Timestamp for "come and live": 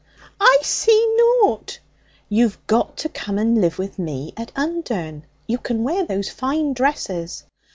3.09-3.77